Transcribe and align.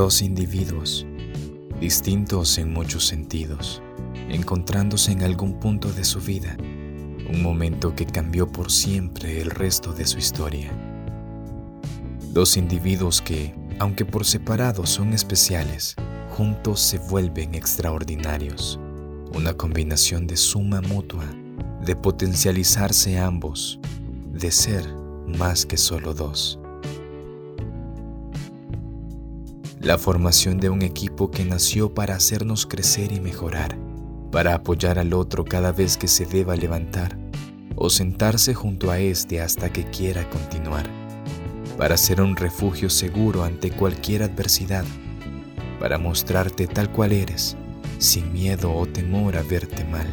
Dos 0.00 0.22
individuos, 0.22 1.06
distintos 1.78 2.56
en 2.56 2.72
muchos 2.72 3.06
sentidos, 3.06 3.82
encontrándose 4.30 5.12
en 5.12 5.22
algún 5.22 5.60
punto 5.60 5.92
de 5.92 6.04
su 6.04 6.22
vida, 6.22 6.56
un 6.58 7.42
momento 7.42 7.94
que 7.94 8.06
cambió 8.06 8.50
por 8.50 8.72
siempre 8.72 9.42
el 9.42 9.50
resto 9.50 9.92
de 9.92 10.06
su 10.06 10.16
historia. 10.16 10.72
Dos 12.32 12.56
individuos 12.56 13.20
que, 13.20 13.54
aunque 13.78 14.06
por 14.06 14.24
separado 14.24 14.86
son 14.86 15.12
especiales, 15.12 15.96
juntos 16.30 16.80
se 16.80 16.96
vuelven 16.96 17.54
extraordinarios, 17.54 18.80
una 19.34 19.52
combinación 19.52 20.26
de 20.26 20.38
suma 20.38 20.80
mutua, 20.80 21.26
de 21.84 21.94
potencializarse 21.94 23.18
ambos, 23.18 23.78
de 24.32 24.50
ser 24.50 24.82
más 25.26 25.66
que 25.66 25.76
solo 25.76 26.14
dos. 26.14 26.59
La 29.80 29.96
formación 29.96 30.60
de 30.60 30.68
un 30.68 30.82
equipo 30.82 31.30
que 31.30 31.42
nació 31.42 31.94
para 31.94 32.14
hacernos 32.14 32.66
crecer 32.66 33.12
y 33.12 33.18
mejorar, 33.18 33.78
para 34.30 34.52
apoyar 34.52 34.98
al 34.98 35.14
otro 35.14 35.42
cada 35.42 35.72
vez 35.72 35.96
que 35.96 36.06
se 36.06 36.26
deba 36.26 36.54
levantar 36.54 37.16
o 37.76 37.88
sentarse 37.88 38.52
junto 38.52 38.90
a 38.90 38.98
éste 38.98 39.40
hasta 39.40 39.72
que 39.72 39.84
quiera 39.84 40.28
continuar, 40.28 40.84
para 41.78 41.96
ser 41.96 42.20
un 42.20 42.36
refugio 42.36 42.90
seguro 42.90 43.42
ante 43.42 43.70
cualquier 43.70 44.22
adversidad, 44.22 44.84
para 45.80 45.96
mostrarte 45.96 46.66
tal 46.66 46.92
cual 46.92 47.12
eres, 47.12 47.56
sin 47.96 48.34
miedo 48.34 48.74
o 48.74 48.84
temor 48.84 49.38
a 49.38 49.42
verte 49.42 49.82
mal. 49.84 50.06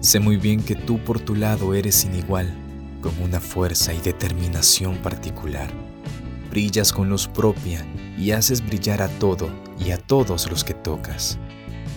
Sé 0.00 0.18
muy 0.18 0.36
bien 0.36 0.64
que 0.64 0.74
tú 0.74 0.98
por 0.98 1.20
tu 1.20 1.36
lado 1.36 1.74
eres 1.74 1.94
sin 1.94 2.16
igual, 2.16 2.52
con 3.00 3.16
una 3.22 3.38
fuerza 3.38 3.94
y 3.94 4.00
determinación 4.00 4.96
particular. 4.96 5.81
Brillas 6.52 6.92
con 6.92 7.08
luz 7.08 7.28
propia 7.28 7.82
y 8.18 8.32
haces 8.32 8.62
brillar 8.62 9.00
a 9.00 9.08
todo 9.08 9.48
y 9.78 9.90
a 9.90 9.96
todos 9.96 10.50
los 10.50 10.64
que 10.64 10.74
tocas. 10.74 11.38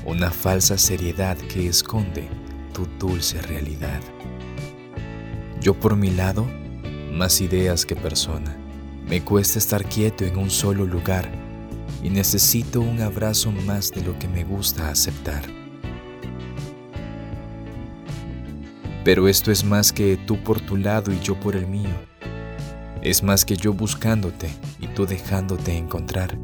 Una 0.05 0.31
falsa 0.31 0.77
seriedad 0.77 1.35
que 1.35 1.67
esconde 1.67 2.29
tu 2.73 2.87
dulce 2.97 3.41
realidad. 3.41 3.99
Yo 5.59 5.73
por 5.73 5.97
mi 5.97 6.09
lado, 6.09 6.47
más 7.11 7.41
ideas 7.41 7.85
que 7.85 7.97
persona. 7.97 8.55
Me 9.09 9.21
cuesta 9.21 9.59
estar 9.59 9.83
quieto 9.83 10.23
en 10.23 10.37
un 10.37 10.49
solo 10.49 10.85
lugar 10.85 11.29
y 12.01 12.09
necesito 12.09 12.79
un 12.79 13.01
abrazo 13.01 13.51
más 13.51 13.91
de 13.91 14.05
lo 14.05 14.17
que 14.17 14.29
me 14.29 14.45
gusta 14.45 14.87
aceptar. 14.87 15.43
Pero 19.03 19.27
esto 19.27 19.51
es 19.51 19.65
más 19.65 19.91
que 19.91 20.15
tú 20.15 20.41
por 20.41 20.61
tu 20.61 20.77
lado 20.77 21.11
y 21.11 21.19
yo 21.19 21.37
por 21.37 21.57
el 21.57 21.67
mío. 21.67 22.14
Es 23.05 23.21
más 23.21 23.45
que 23.45 23.55
yo 23.55 23.71
buscándote 23.71 24.49
y 24.79 24.87
tú 24.87 25.05
dejándote 25.05 25.77
encontrar. 25.77 26.39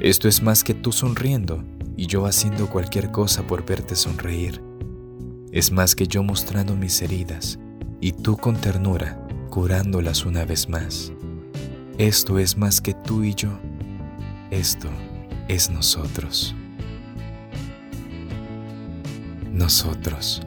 Esto 0.00 0.26
es 0.26 0.42
más 0.42 0.64
que 0.64 0.72
tú 0.72 0.92
sonriendo 0.92 1.62
y 1.94 2.06
yo 2.06 2.24
haciendo 2.24 2.70
cualquier 2.70 3.10
cosa 3.10 3.46
por 3.46 3.62
verte 3.66 3.94
sonreír. 3.94 4.62
Es 5.52 5.70
más 5.70 5.94
que 5.94 6.06
yo 6.06 6.22
mostrando 6.22 6.74
mis 6.74 7.02
heridas 7.02 7.58
y 8.00 8.12
tú 8.12 8.38
con 8.38 8.56
ternura 8.56 9.28
curándolas 9.50 10.24
una 10.24 10.46
vez 10.46 10.70
más. 10.70 11.12
Esto 11.98 12.38
es 12.38 12.56
más 12.56 12.80
que 12.80 12.94
tú 12.94 13.22
y 13.22 13.34
yo. 13.34 13.50
Esto 14.50 14.88
es 15.48 15.68
nosotros. 15.68 16.54
Nosotros. 19.52 20.40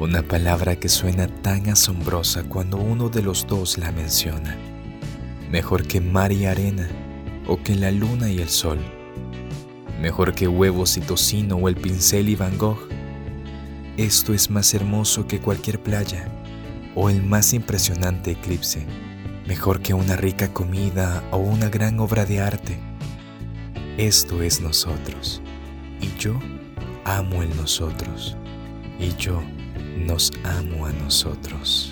Una 0.00 0.22
palabra 0.22 0.76
que 0.76 0.88
suena 0.88 1.26
tan 1.26 1.70
asombrosa 1.70 2.44
cuando 2.44 2.76
uno 2.76 3.08
de 3.08 3.20
los 3.20 3.48
dos 3.48 3.78
la 3.78 3.90
menciona. 3.90 4.56
Mejor 5.50 5.88
que 5.88 6.00
mar 6.00 6.30
y 6.30 6.46
arena, 6.46 6.88
o 7.48 7.60
que 7.60 7.74
la 7.74 7.90
luna 7.90 8.30
y 8.30 8.38
el 8.38 8.48
sol. 8.48 8.78
Mejor 10.00 10.36
que 10.36 10.46
huevos 10.46 10.96
y 10.98 11.00
tocino 11.00 11.56
o 11.56 11.68
el 11.68 11.74
pincel 11.74 12.28
y 12.28 12.36
Van 12.36 12.56
Gogh. 12.56 12.78
Esto 13.96 14.32
es 14.34 14.50
más 14.50 14.72
hermoso 14.72 15.26
que 15.26 15.40
cualquier 15.40 15.82
playa 15.82 16.28
o 16.94 17.10
el 17.10 17.20
más 17.24 17.52
impresionante 17.52 18.30
eclipse. 18.30 18.86
Mejor 19.48 19.80
que 19.80 19.94
una 19.94 20.14
rica 20.14 20.54
comida 20.54 21.24
o 21.32 21.38
una 21.38 21.70
gran 21.70 21.98
obra 21.98 22.24
de 22.24 22.40
arte. 22.40 22.78
Esto 23.96 24.42
es 24.42 24.60
nosotros. 24.60 25.42
Y 26.00 26.16
yo 26.20 26.38
amo 27.04 27.42
el 27.42 27.56
nosotros. 27.56 28.36
Y 29.00 29.16
yo 29.16 29.42
nos 30.06 30.32
amo 30.44 30.86
a 30.86 30.92
nosotros. 30.92 31.87